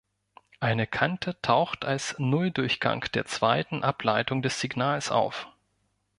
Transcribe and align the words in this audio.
Eine 0.59 0.87
Kante 0.87 1.39
taucht 1.43 1.85
als 1.85 2.15
Nulldurchgang 2.17 3.01
der 3.13 3.27
zweiten 3.27 3.83
Ableitung 3.83 4.41
des 4.41 4.59
Signals 4.59 5.11
auf. 5.11 5.47